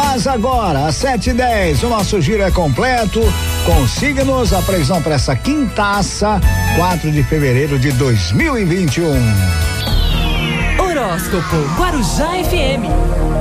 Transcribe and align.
Mas 0.00 0.28
agora, 0.28 0.86
às 0.86 0.94
sete 0.94 1.30
e 1.30 1.32
dez, 1.32 1.82
o 1.82 1.88
nosso 1.88 2.20
giro 2.20 2.44
é 2.44 2.52
completo. 2.52 3.20
Consiga-nos 3.66 4.52
a 4.52 4.62
previsão 4.62 5.02
para 5.02 5.16
essa 5.16 5.34
quintaça, 5.34 6.40
4 6.76 7.10
de 7.10 7.24
fevereiro 7.24 7.76
de 7.80 7.90
2021. 7.90 9.10
Horóscopo 10.78 11.56
Guarujá 11.76 12.28
FM. 12.44 13.37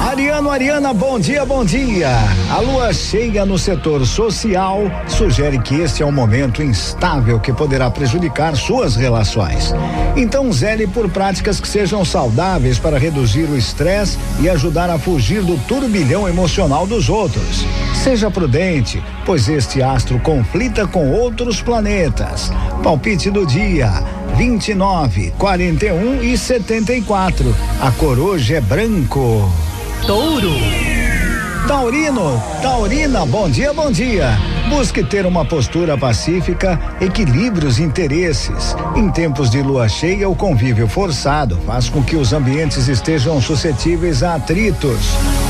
Ariano, 0.00 0.50
Ariana, 0.50 0.92
bom 0.92 1.20
dia, 1.20 1.46
bom 1.46 1.64
dia. 1.64 2.10
A 2.50 2.58
lua 2.58 2.92
cheia 2.92 3.46
no 3.46 3.56
setor 3.56 4.04
social 4.04 4.80
sugere 5.06 5.60
que 5.60 5.76
este 5.76 6.02
é 6.02 6.06
um 6.06 6.10
momento 6.10 6.60
instável 6.60 7.38
que 7.38 7.52
poderá 7.52 7.88
prejudicar 7.88 8.56
suas 8.56 8.96
relações. 8.96 9.72
Então, 10.16 10.52
zele 10.52 10.88
por 10.88 11.08
práticas 11.08 11.60
que 11.60 11.68
sejam 11.68 12.04
saudáveis 12.04 12.80
para 12.80 12.98
reduzir 12.98 13.44
o 13.44 13.56
estresse 13.56 14.18
e 14.40 14.50
ajudar 14.50 14.90
a 14.90 14.98
fugir 14.98 15.40
do 15.40 15.56
turbilhão 15.68 16.28
emocional 16.28 16.84
dos 16.84 17.08
outros. 17.08 17.64
Seja 18.02 18.28
prudente, 18.28 19.00
pois 19.24 19.48
este 19.48 19.80
astro 19.80 20.18
conflita 20.18 20.84
com 20.84 21.12
outros 21.12 21.62
planetas. 21.62 22.50
Palpite 22.82 23.30
do 23.30 23.46
dia: 23.46 24.02
29, 24.36 25.32
41 25.38 26.22
e 26.22 26.36
74. 26.36 27.54
A 27.80 27.90
cor 27.92 28.18
hoje 28.18 28.54
é 28.54 28.60
branco. 28.60 29.50
Touro. 30.06 30.52
Taurino, 31.66 32.42
Taurina, 32.62 33.26
bom 33.26 33.48
dia, 33.48 33.72
bom 33.72 33.90
dia. 33.90 34.57
Busque 34.68 35.02
ter 35.02 35.24
uma 35.24 35.44
postura 35.44 35.96
pacífica, 35.96 36.78
equilibre 37.00 37.66
os 37.66 37.78
interesses. 37.78 38.76
Em 38.94 39.10
tempos 39.10 39.50
de 39.50 39.62
lua 39.62 39.88
cheia, 39.88 40.28
o 40.28 40.36
convívio 40.36 40.86
forçado 40.86 41.58
faz 41.66 41.88
com 41.88 42.02
que 42.02 42.16
os 42.16 42.32
ambientes 42.32 42.86
estejam 42.86 43.40
suscetíveis 43.40 44.22
a 44.22 44.34
atritos. 44.34 44.98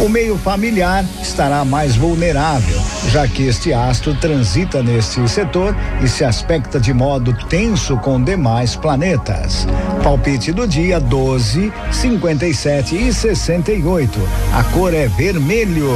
O 0.00 0.08
meio 0.08 0.38
familiar 0.38 1.04
estará 1.20 1.64
mais 1.64 1.94
vulnerável, 1.94 2.80
já 3.10 3.28
que 3.28 3.46
este 3.46 3.72
astro 3.72 4.14
transita 4.14 4.82
neste 4.82 5.28
setor 5.28 5.76
e 6.02 6.08
se 6.08 6.24
aspecta 6.24 6.80
de 6.80 6.94
modo 6.94 7.32
tenso 7.48 7.96
com 7.98 8.22
demais 8.22 8.74
planetas. 8.74 9.66
Palpite 10.02 10.52
do 10.52 10.66
dia 10.66 10.98
12, 10.98 11.72
57 11.90 12.96
e 12.96 13.12
68. 13.12 14.18
A 14.52 14.64
cor 14.64 14.94
é 14.94 15.06
vermelho. 15.06 15.92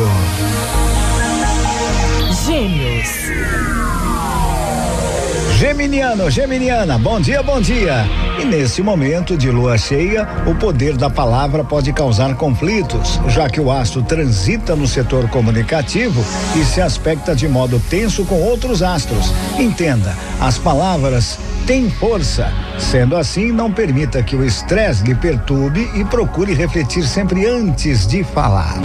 Geminiano, 5.58 6.30
Geminiana, 6.30 6.98
bom 6.98 7.20
dia, 7.20 7.42
bom 7.42 7.60
dia. 7.60 8.04
E 8.38 8.44
nesse 8.44 8.82
momento 8.82 9.36
de 9.36 9.50
lua 9.50 9.78
cheia, 9.78 10.28
o 10.46 10.54
poder 10.54 10.96
da 10.96 11.08
palavra 11.08 11.64
pode 11.64 11.92
causar 11.92 12.34
conflitos, 12.36 13.18
já 13.28 13.48
que 13.48 13.60
o 13.60 13.72
astro 13.72 14.02
transita 14.02 14.76
no 14.76 14.86
setor 14.86 15.28
comunicativo 15.30 16.22
e 16.54 16.64
se 16.64 16.82
aspecta 16.82 17.34
de 17.34 17.48
modo 17.48 17.80
tenso 17.88 18.24
com 18.26 18.42
outros 18.42 18.82
astros. 18.82 19.32
Entenda, 19.58 20.14
as 20.40 20.58
palavras 20.58 21.38
têm 21.66 21.90
força. 21.90 22.52
Sendo 22.78 23.16
assim, 23.16 23.50
não 23.50 23.72
permita 23.72 24.22
que 24.22 24.36
o 24.36 24.44
estresse 24.44 25.02
lhe 25.04 25.14
perturbe 25.14 25.90
e 25.94 26.04
procure 26.04 26.54
refletir 26.54 27.06
sempre 27.06 27.44
antes 27.46 28.06
de 28.06 28.22
falar. 28.22 28.78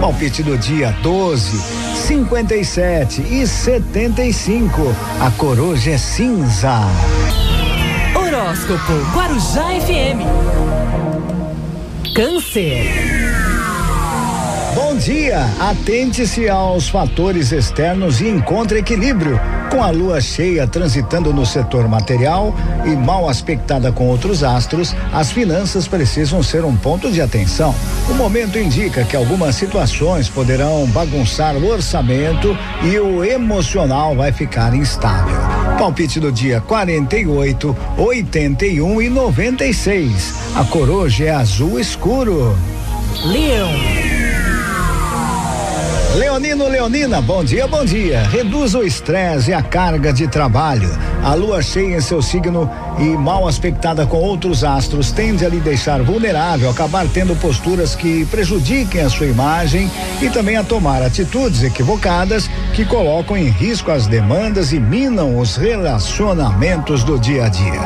Palpite 0.00 0.42
do 0.42 0.58
dia 0.58 0.90
12, 1.02 1.58
57 1.96 3.22
e 3.22 3.46
75. 3.46 4.94
A 5.20 5.30
cor 5.30 5.58
hoje 5.58 5.92
é 5.92 5.98
cinza. 5.98 6.80
Horóscopo 8.14 8.92
Guarujá 9.14 9.68
FM. 9.80 10.20
Câncer. 12.14 13.23
Bom 14.94 15.00
dia! 15.00 15.40
Atente-se 15.58 16.48
aos 16.48 16.88
fatores 16.88 17.50
externos 17.50 18.20
e 18.20 18.28
encontre 18.28 18.78
equilíbrio. 18.78 19.40
Com 19.68 19.82
a 19.82 19.90
lua 19.90 20.20
cheia 20.20 20.68
transitando 20.68 21.32
no 21.32 21.44
setor 21.44 21.88
material 21.88 22.54
e 22.84 22.90
mal 22.90 23.28
aspectada 23.28 23.90
com 23.90 24.06
outros 24.06 24.44
astros, 24.44 24.94
as 25.12 25.32
finanças 25.32 25.88
precisam 25.88 26.44
ser 26.44 26.64
um 26.64 26.76
ponto 26.76 27.10
de 27.10 27.20
atenção. 27.20 27.74
O 28.08 28.14
momento 28.14 28.56
indica 28.56 29.02
que 29.02 29.16
algumas 29.16 29.56
situações 29.56 30.28
poderão 30.28 30.86
bagunçar 30.86 31.56
o 31.56 31.68
orçamento 31.68 32.56
e 32.84 32.96
o 32.96 33.24
emocional 33.24 34.14
vai 34.14 34.30
ficar 34.30 34.76
instável. 34.76 35.36
Palpite 35.76 36.20
do 36.20 36.30
dia 36.30 36.60
48, 36.60 37.76
81 37.98 39.02
e 39.02 39.10
96. 39.10 40.34
A 40.54 40.64
cor 40.64 40.88
hoje 40.88 41.26
é 41.26 41.34
azul 41.34 41.80
escuro. 41.80 42.56
Leão. 43.24 44.13
Leonino 46.14 46.68
Leonina, 46.68 47.20
bom 47.20 47.42
dia, 47.42 47.66
bom 47.66 47.84
dia. 47.84 48.22
Reduza 48.28 48.78
o 48.78 48.84
estresse 48.84 49.50
e 49.50 49.54
a 49.54 49.60
carga 49.60 50.12
de 50.12 50.28
trabalho. 50.28 50.88
A 51.24 51.34
lua 51.34 51.60
cheia 51.60 51.96
em 51.96 52.00
seu 52.00 52.22
signo 52.22 52.70
e 53.00 53.02
mal 53.16 53.48
aspectada 53.48 54.06
com 54.06 54.18
outros 54.18 54.62
astros 54.62 55.10
tende 55.10 55.44
a 55.44 55.48
lhe 55.48 55.58
deixar 55.58 56.00
vulnerável, 56.04 56.70
acabar 56.70 57.04
tendo 57.08 57.34
posturas 57.34 57.96
que 57.96 58.24
prejudiquem 58.26 59.00
a 59.00 59.10
sua 59.10 59.26
imagem 59.26 59.90
e 60.22 60.30
também 60.30 60.56
a 60.56 60.62
tomar 60.62 61.02
atitudes 61.02 61.64
equivocadas 61.64 62.48
que 62.74 62.84
colocam 62.84 63.36
em 63.36 63.48
risco 63.48 63.90
as 63.90 64.06
demandas 64.06 64.72
e 64.72 64.78
minam 64.78 65.40
os 65.40 65.56
relacionamentos 65.56 67.02
do 67.02 67.18
dia 67.18 67.46
a 67.46 67.48
dia. 67.48 67.80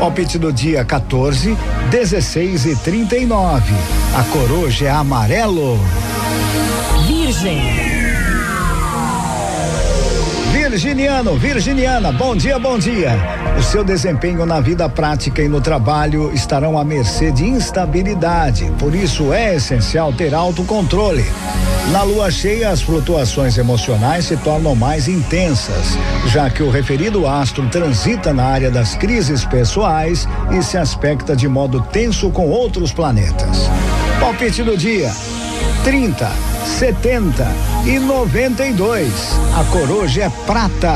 Palpite 0.00 0.40
do 0.40 0.52
dia 0.52 0.84
14, 0.84 1.56
16 1.88 2.66
e 2.66 2.76
39. 2.76 3.72
A 4.16 4.24
cor 4.24 4.50
hoje 4.50 4.86
é 4.86 4.90
amarelo. 4.90 5.78
Virgem. 7.24 7.58
Virginiano, 10.52 11.38
Virginiana, 11.38 12.12
bom 12.12 12.36
dia, 12.36 12.58
bom 12.58 12.78
dia. 12.78 13.12
O 13.58 13.62
seu 13.62 13.82
desempenho 13.82 14.44
na 14.44 14.60
vida 14.60 14.86
prática 14.90 15.40
e 15.40 15.48
no 15.48 15.58
trabalho 15.58 16.30
estarão 16.34 16.78
à 16.78 16.84
mercê 16.84 17.32
de 17.32 17.46
instabilidade, 17.46 18.70
por 18.78 18.94
isso 18.94 19.32
é 19.32 19.54
essencial 19.54 20.12
ter 20.12 20.34
autocontrole. 20.34 21.24
Na 21.90 22.02
lua 22.02 22.30
cheia, 22.30 22.68
as 22.68 22.82
flutuações 22.82 23.56
emocionais 23.56 24.26
se 24.26 24.36
tornam 24.36 24.74
mais 24.74 25.08
intensas, 25.08 25.96
já 26.26 26.50
que 26.50 26.62
o 26.62 26.70
referido 26.70 27.26
astro 27.26 27.66
transita 27.70 28.34
na 28.34 28.44
área 28.44 28.70
das 28.70 28.94
crises 28.96 29.46
pessoais 29.46 30.28
e 30.50 30.62
se 30.62 30.76
aspecta 30.76 31.34
de 31.34 31.48
modo 31.48 31.80
tenso 31.90 32.28
com 32.28 32.50
outros 32.50 32.92
planetas. 32.92 33.70
Palpite 34.20 34.62
do 34.62 34.76
dia: 34.76 35.10
30, 35.84 36.32
70 36.64 37.46
e 37.84 37.98
92. 37.98 39.12
A 39.54 39.64
cor 39.64 39.90
hoje 39.90 40.22
é 40.22 40.30
prata. 40.46 40.94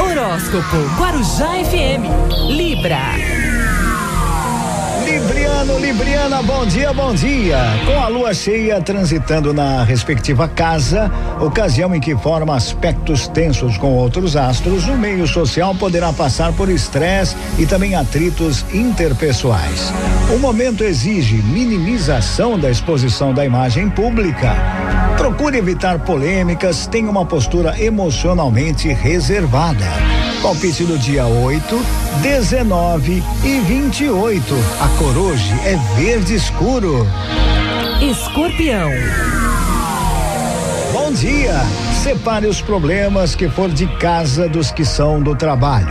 Horóscopo 0.00 0.76
Guarujá 0.98 1.50
FM. 1.64 2.48
Libra. 2.48 3.35
Libriano, 5.06 5.78
Libriana, 5.78 6.42
bom 6.42 6.66
dia, 6.66 6.92
bom 6.92 7.14
dia. 7.14 7.58
Com 7.86 8.02
a 8.02 8.08
lua 8.08 8.34
cheia 8.34 8.80
transitando 8.82 9.54
na 9.54 9.84
respectiva 9.84 10.48
casa, 10.48 11.12
ocasião 11.40 11.94
em 11.94 12.00
que 12.00 12.16
forma 12.16 12.56
aspectos 12.56 13.28
tensos 13.28 13.78
com 13.78 13.94
outros 13.94 14.34
astros, 14.34 14.88
o 14.88 14.96
meio 14.96 15.24
social 15.28 15.76
poderá 15.76 16.12
passar 16.12 16.52
por 16.54 16.68
estresse 16.68 17.36
e 17.56 17.64
também 17.64 17.94
atritos 17.94 18.64
interpessoais. 18.74 19.92
O 20.34 20.40
momento 20.40 20.82
exige 20.82 21.36
minimização 21.36 22.58
da 22.58 22.68
exposição 22.68 23.32
da 23.32 23.44
imagem 23.44 23.88
pública. 23.88 24.56
Procure 25.16 25.56
evitar 25.56 26.00
polêmicas, 26.00 26.88
tenha 26.88 27.08
uma 27.08 27.24
postura 27.24 27.80
emocionalmente 27.80 28.88
reservada. 28.88 29.86
Palpite 30.42 30.84
do 30.84 30.98
dia 30.98 31.26
8, 31.26 31.86
19 32.22 33.22
e 33.44 33.60
28. 33.60 34.54
A 34.80 34.88
cor 34.98 35.16
hoje 35.16 35.52
é 35.64 35.76
verde 35.96 36.34
escuro. 36.34 37.06
Escorpião. 38.00 38.90
Bom 40.92 41.12
dia! 41.12 41.54
Separe 42.02 42.46
os 42.46 42.60
problemas 42.60 43.34
que 43.34 43.48
for 43.48 43.68
de 43.70 43.86
casa 43.98 44.48
dos 44.48 44.70
que 44.70 44.84
são 44.84 45.20
do 45.20 45.34
trabalho. 45.34 45.88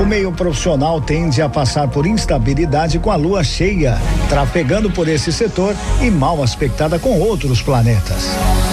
O 0.00 0.06
meio 0.06 0.32
profissional 0.32 1.00
tende 1.00 1.42
a 1.42 1.48
passar 1.48 1.88
por 1.88 2.06
instabilidade 2.06 2.98
com 2.98 3.10
a 3.10 3.16
lua 3.16 3.44
cheia, 3.44 3.98
trafegando 4.28 4.90
por 4.90 5.08
esse 5.08 5.32
setor 5.32 5.74
e 6.00 6.10
mal 6.10 6.42
aspectada 6.42 6.98
com 6.98 7.18
outros 7.18 7.60
planetas. 7.60 8.30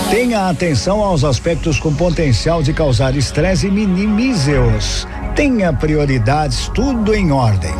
Tenha 0.09 0.47
atenção 0.49 1.01
aos 1.01 1.23
aspectos 1.23 1.79
com 1.79 1.93
potencial 1.93 2.61
de 2.61 2.71
causar 2.71 3.15
estresse 3.15 3.67
e 3.67 3.71
minimize-os. 3.71 5.07
Tenha 5.35 5.73
prioridades, 5.73 6.69
tudo 6.73 7.13
em 7.13 7.31
ordem. 7.31 7.73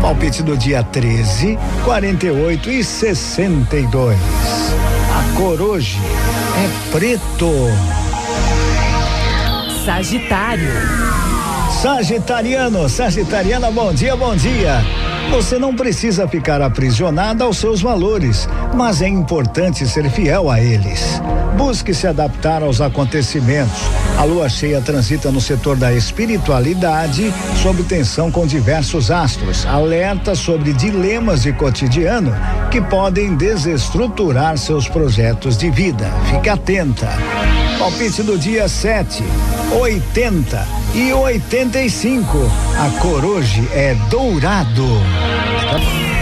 Palpite 0.00 0.42
do 0.42 0.56
dia 0.56 0.82
13, 0.82 1.58
48 1.84 2.70
e 2.70 2.84
62. 2.84 4.16
A 5.16 5.34
cor 5.34 5.62
hoje 5.62 5.98
é 5.98 6.92
preto. 6.92 7.50
Sagitário. 9.82 10.68
Sagitariano, 11.80 12.86
Sagitariana, 12.86 13.70
bom 13.70 13.94
dia, 13.94 14.14
bom 14.14 14.36
dia. 14.36 14.84
Você 15.30 15.58
não 15.58 15.74
precisa 15.74 16.26
ficar 16.26 16.62
aprisionada 16.62 17.44
aos 17.44 17.58
seus 17.58 17.82
valores, 17.82 18.48
mas 18.74 19.02
é 19.02 19.08
importante 19.08 19.86
ser 19.86 20.08
fiel 20.08 20.50
a 20.50 20.60
eles. 20.60 21.20
Busque 21.56 21.92
se 21.92 22.06
adaptar 22.06 22.62
aos 22.62 22.80
acontecimentos. 22.80 23.82
A 24.18 24.24
lua 24.24 24.48
cheia 24.48 24.80
transita 24.80 25.30
no 25.30 25.40
setor 25.40 25.76
da 25.76 25.92
espiritualidade, 25.92 27.32
sob 27.62 27.82
tensão 27.82 28.30
com 28.30 28.46
diversos 28.46 29.10
astros. 29.10 29.66
Alerta 29.66 30.34
sobre 30.34 30.72
dilemas 30.72 31.42
de 31.42 31.52
cotidiano 31.52 32.32
que 32.70 32.80
podem 32.80 33.34
desestruturar 33.36 34.56
seus 34.56 34.88
projetos 34.88 35.56
de 35.56 35.70
vida. 35.70 36.10
Fique 36.30 36.48
atenta. 36.48 37.08
Palpite 37.78 38.22
do 38.22 38.38
dia 38.38 38.68
7, 38.68 39.22
80 39.78 40.66
e 40.94 41.12
85. 41.12 42.38
A 42.78 43.00
cor 43.00 43.24
hoje 43.24 43.68
é 43.72 43.94
dourado. 44.08 44.86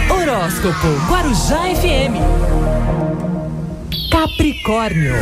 Horóscopo 0.09 0.87
Guarujá 1.07 1.61
FM. 1.75 2.19
Capricórnio. 4.11 5.15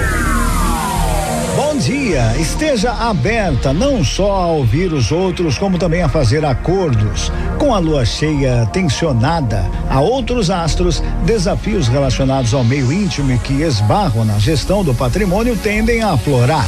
Bom 1.55 1.77
dia, 1.77 2.35
esteja 2.39 2.91
aberta 2.91 3.71
não 3.71 4.03
só 4.03 4.31
a 4.31 4.47
ouvir 4.47 4.91
os 4.91 5.11
outros, 5.11 5.55
como 5.55 5.77
também 5.77 6.01
a 6.01 6.09
fazer 6.09 6.43
acordos. 6.43 7.31
Com 7.59 7.75
a 7.75 7.77
lua 7.77 8.03
cheia 8.03 8.65
tensionada 8.73 9.69
a 9.87 10.01
outros 10.01 10.49
astros, 10.49 11.03
desafios 11.23 11.87
relacionados 11.87 12.55
ao 12.55 12.63
meio 12.63 12.91
íntimo 12.91 13.31
e 13.31 13.37
que 13.37 13.61
esbarram 13.61 14.25
na 14.25 14.39
gestão 14.39 14.83
do 14.83 14.95
patrimônio 14.95 15.55
tendem 15.55 16.01
a 16.01 16.13
aflorar. 16.13 16.65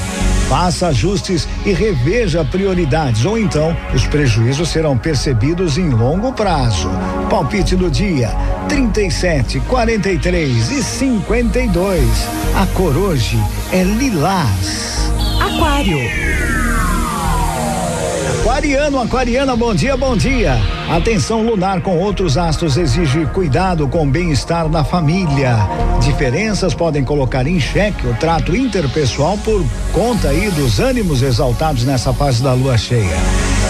Faça 0.50 0.88
ajustes 0.88 1.47
e 1.65 1.74
reveja 1.74 2.45
prioridades, 2.45 3.25
ou 3.25 3.38
então 3.38 3.75
os 3.94 4.06
prejuízos 4.06 4.69
serão 4.69 4.97
percebidos 4.97 5.77
em 5.77 5.89
longo 5.89 6.31
prazo. 6.33 6.89
Palpite 7.30 7.75
do 7.75 7.89
dia: 7.89 8.30
37, 8.69 9.59
43 9.62 10.71
e 10.71 10.83
52. 10.83 12.27
A 12.56 12.65
cor 12.68 12.95
hoje 12.95 13.39
é 13.71 13.83
lilás. 13.83 15.12
Aquário. 15.42 16.00
Aquariano, 18.41 19.01
aquariana, 19.01 19.56
bom 19.56 19.74
dia, 19.74 19.98
bom 19.98 20.15
dia. 20.15 20.75
Atenção 20.90 21.42
lunar 21.42 21.82
com 21.82 21.98
outros 21.98 22.38
astros 22.38 22.78
exige 22.78 23.26
cuidado 23.28 23.88
com 23.88 24.04
o 24.04 24.10
bem-estar 24.10 24.70
na 24.70 24.84
família. 24.84 25.58
Diferenças 26.00 26.76
podem 26.76 27.04
colocar 27.04 27.48
em 27.48 27.60
xeque 27.60 28.06
o 28.06 28.14
trato 28.14 28.56
interpessoal 28.56 29.36
por 29.40 29.66
conta 29.92 30.30
aí 30.30 30.52
dos 30.52 30.80
ânimos 30.80 31.24
exaltados 31.24 31.84
nessa 31.84 32.14
fase 32.14 32.44
da 32.44 32.54
lua 32.54 32.78
cheia. 32.78 33.18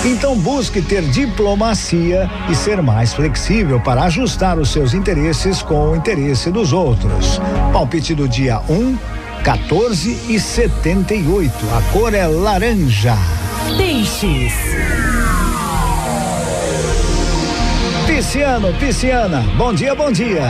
Então 0.04 0.38
busque 0.38 0.82
ter 0.82 1.04
diplomacia 1.04 2.30
e 2.50 2.56
ser 2.56 2.82
mais 2.82 3.14
flexível 3.14 3.80
para 3.80 4.04
ajustar 4.04 4.60
os 4.60 4.70
seus 4.70 4.94
interesses 4.94 5.62
com 5.62 5.92
o 5.92 5.96
interesse 5.96 6.52
dos 6.52 6.74
outros. 6.74 7.40
Palpite 7.72 8.14
do 8.14 8.28
dia 8.28 8.60
1, 8.68 8.74
um, 8.74 8.98
14 9.42 10.20
e 10.28 10.38
78. 10.38 11.54
A 11.76 11.94
cor 11.94 12.14
é 12.14 12.28
laranja. 12.28 13.18
Peixes. 13.78 14.54
Pisciano, 18.25 18.74
pisciana, 18.80 19.45
bom 19.56 19.72
dia, 19.72 19.94
bom 19.94 20.12
dia. 20.12 20.42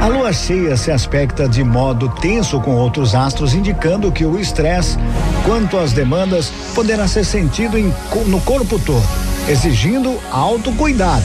A 0.00 0.08
lua 0.08 0.32
cheia 0.32 0.76
se 0.76 0.90
aspecta 0.90 1.48
de 1.48 1.62
modo 1.62 2.08
tenso 2.08 2.60
com 2.60 2.74
outros 2.74 3.14
astros, 3.14 3.54
indicando 3.54 4.10
que 4.10 4.26
o 4.26 4.36
estresse, 4.36 4.98
quanto 5.46 5.78
às 5.78 5.92
demandas, 5.92 6.50
poderá 6.74 7.06
ser 7.06 7.24
sentido 7.24 7.78
em, 7.78 7.94
no 8.26 8.40
corpo 8.40 8.80
todo, 8.80 9.06
exigindo 9.48 10.18
autocuidado. 10.32 11.24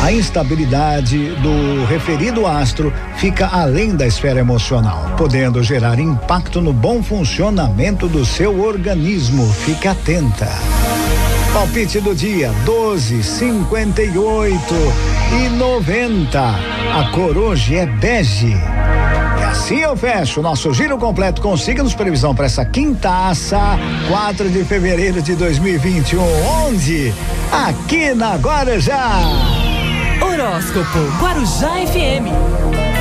A 0.00 0.12
instabilidade 0.12 1.34
do 1.34 1.86
referido 1.86 2.46
astro 2.46 2.92
fica 3.16 3.48
além 3.48 3.96
da 3.96 4.06
esfera 4.06 4.38
emocional, 4.38 5.10
podendo 5.18 5.60
gerar 5.60 5.98
impacto 5.98 6.60
no 6.60 6.72
bom 6.72 7.02
funcionamento 7.02 8.06
do 8.06 8.24
seu 8.24 8.62
organismo. 8.62 9.52
Fique 9.52 9.88
atenta. 9.88 10.48
Palpite 11.52 12.00
do 12.00 12.14
dia 12.14 12.50
12, 12.64 13.22
58 13.22 14.74
e 15.44 15.48
90. 15.50 16.40
A 16.40 17.10
cor 17.12 17.36
hoje 17.36 17.76
é 17.76 17.84
bege. 17.84 18.56
E 19.38 19.44
assim 19.44 19.80
eu 19.80 19.94
fecho 19.94 20.40
o 20.40 20.42
nosso 20.42 20.72
giro 20.72 20.96
completo 20.96 21.42
com 21.42 21.54
signos 21.56 21.94
previsão 21.94 22.34
para 22.34 22.46
essa 22.46 22.64
quintaça, 22.64 23.78
4 24.08 24.48
de 24.48 24.64
fevereiro 24.64 25.20
de 25.20 25.34
2021. 25.34 26.22
Onde? 26.66 27.12
Aqui 27.52 28.14
na 28.14 28.36
Guarujá. 28.36 29.20
Horóscopo 30.22 30.98
Guarujá 31.20 31.72
FM. 31.86 32.91